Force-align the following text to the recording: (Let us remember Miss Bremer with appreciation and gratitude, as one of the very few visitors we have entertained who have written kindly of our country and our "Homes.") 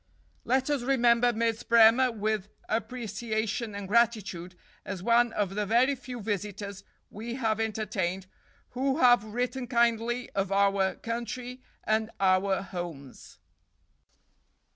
(Let 0.45 0.71
us 0.71 0.81
remember 0.81 1.31
Miss 1.31 1.61
Bremer 1.61 2.11
with 2.11 2.49
appreciation 2.67 3.75
and 3.75 3.87
gratitude, 3.87 4.55
as 4.83 5.03
one 5.03 5.31
of 5.33 5.53
the 5.53 5.67
very 5.67 5.93
few 5.93 6.19
visitors 6.19 6.83
we 7.11 7.35
have 7.35 7.59
entertained 7.59 8.25
who 8.69 8.97
have 8.97 9.23
written 9.23 9.67
kindly 9.67 10.27
of 10.31 10.51
our 10.51 10.95
country 10.95 11.61
and 11.83 12.09
our 12.19 12.63
"Homes.") 12.63 13.37